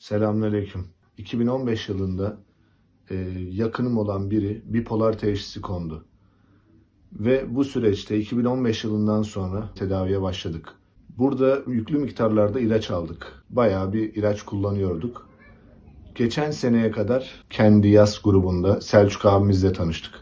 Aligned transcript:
Selamünaleyküm. 0.00 0.86
2015 1.18 1.88
yılında 1.88 2.38
e, 3.10 3.14
yakınım 3.50 3.98
olan 3.98 4.30
biri 4.30 4.62
bipolar 4.64 5.18
teşhisi 5.18 5.60
kondu. 5.60 6.04
Ve 7.12 7.54
bu 7.54 7.64
süreçte 7.64 8.18
2015 8.18 8.84
yılından 8.84 9.22
sonra 9.22 9.70
tedaviye 9.74 10.22
başladık. 10.22 10.68
Burada 11.18 11.58
yüklü 11.66 11.98
miktarlarda 11.98 12.60
ilaç 12.60 12.90
aldık. 12.90 13.44
Bayağı 13.50 13.92
bir 13.92 14.14
ilaç 14.14 14.42
kullanıyorduk. 14.42 15.28
Geçen 16.14 16.50
seneye 16.50 16.90
kadar 16.90 17.44
kendi 17.50 17.88
yaz 17.88 18.22
grubunda 18.24 18.80
Selçuk 18.80 19.26
abimizle 19.26 19.72
tanıştık. 19.72 20.14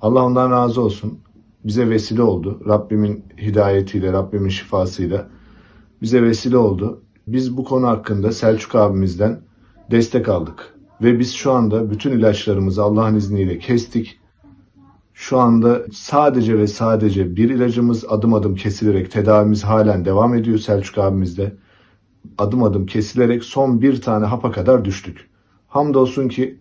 Allah 0.00 0.24
ondan 0.24 0.50
razı 0.50 0.80
olsun. 0.80 1.18
Bize 1.64 1.90
vesile 1.90 2.22
oldu. 2.22 2.62
Rabbimin 2.68 3.24
hidayetiyle, 3.38 4.12
Rabbimin 4.12 4.48
şifasıyla 4.48 5.28
bize 6.02 6.22
vesile 6.22 6.56
oldu. 6.56 7.02
Biz 7.32 7.56
bu 7.56 7.64
konu 7.64 7.86
hakkında 7.86 8.32
Selçuk 8.32 8.74
abimizden 8.74 9.40
destek 9.90 10.28
aldık. 10.28 10.74
Ve 11.02 11.18
biz 11.18 11.34
şu 11.34 11.52
anda 11.52 11.90
bütün 11.90 12.12
ilaçlarımızı 12.12 12.82
Allah'ın 12.82 13.14
izniyle 13.14 13.58
kestik. 13.58 14.20
Şu 15.14 15.38
anda 15.38 15.82
sadece 15.92 16.58
ve 16.58 16.66
sadece 16.66 17.36
bir 17.36 17.50
ilacımız 17.50 18.04
adım 18.08 18.34
adım 18.34 18.54
kesilerek 18.54 19.10
tedavimiz 19.10 19.64
halen 19.64 20.04
devam 20.04 20.34
ediyor 20.34 20.58
Selçuk 20.58 20.98
abimizde. 20.98 21.56
Adım 22.38 22.62
adım 22.62 22.86
kesilerek 22.86 23.44
son 23.44 23.82
bir 23.82 24.00
tane 24.00 24.26
hapa 24.26 24.52
kadar 24.52 24.84
düştük. 24.84 25.30
Hamdolsun 25.68 26.28
ki 26.28 26.58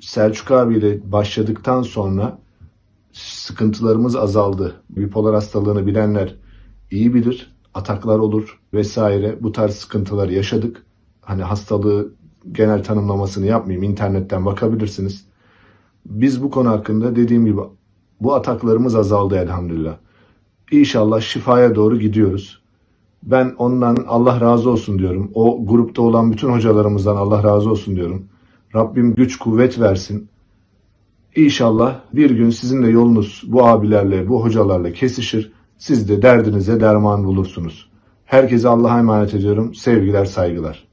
Selçuk 0.00 0.50
abiyle 0.50 1.12
başladıktan 1.12 1.82
sonra 1.82 2.38
sıkıntılarımız 3.12 4.16
azaldı. 4.16 4.74
Bipolar 4.90 5.34
hastalığını 5.34 5.86
bilenler 5.86 6.34
iyi 6.90 7.14
bilir. 7.14 7.53
Ataklar 7.74 8.18
olur 8.18 8.60
vesaire. 8.74 9.36
Bu 9.40 9.52
tarz 9.52 9.74
sıkıntılar 9.74 10.28
yaşadık. 10.28 10.86
Hani 11.20 11.42
hastalığı 11.42 12.14
genel 12.52 12.84
tanımlamasını 12.84 13.46
yapmayayım. 13.46 13.90
internetten 13.90 14.46
bakabilirsiniz. 14.46 15.24
Biz 16.06 16.42
bu 16.42 16.50
konu 16.50 16.68
hakkında 16.70 17.16
dediğim 17.16 17.46
gibi 17.46 17.60
bu 18.20 18.34
ataklarımız 18.34 18.94
azaldı 18.94 19.36
elhamdülillah. 19.36 19.96
İnşallah 20.70 21.20
şifaya 21.20 21.74
doğru 21.74 21.98
gidiyoruz. 21.98 22.62
Ben 23.22 23.54
ondan 23.58 23.96
Allah 24.08 24.40
razı 24.40 24.70
olsun 24.70 24.98
diyorum. 24.98 25.30
O 25.34 25.66
grupta 25.66 26.02
olan 26.02 26.32
bütün 26.32 26.48
hocalarımızdan 26.48 27.16
Allah 27.16 27.42
razı 27.42 27.70
olsun 27.70 27.96
diyorum. 27.96 28.26
Rabbim 28.74 29.14
güç 29.14 29.38
kuvvet 29.38 29.80
versin. 29.80 30.28
İnşallah 31.36 32.00
bir 32.12 32.30
gün 32.30 32.50
sizin 32.50 32.82
de 32.82 32.88
yolunuz 32.88 33.42
bu 33.46 33.66
abilerle, 33.66 34.28
bu 34.28 34.44
hocalarla 34.44 34.92
kesişir. 34.92 35.52
Siz 35.78 36.08
de 36.08 36.22
derdinize 36.22 36.80
derman 36.80 37.24
bulursunuz. 37.24 37.90
Herkese 38.24 38.68
Allah'a 38.68 38.98
emanet 38.98 39.34
ediyorum. 39.34 39.74
Sevgiler, 39.74 40.24
saygılar. 40.24 40.88